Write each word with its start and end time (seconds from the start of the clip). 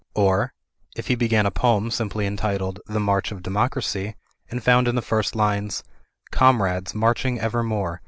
Or, 0.15 0.51
if 0.95 1.05
he 1.09 1.13
began 1.13 1.45
a 1.45 1.51
poem 1.51 1.91
simply 1.91 2.25
entitled, 2.25 2.79
"The 2.87 2.99
March 2.99 3.31
of 3.31 3.43
Democracy," 3.43 4.15
and 4.49 4.63
found 4.63 4.87
in 4.87 4.95
the 4.95 5.01
first 5.03 5.35
lines— 5.35 5.83
"Comrades, 6.31 6.95
marching 6.95 7.39
evermore. 7.39 7.99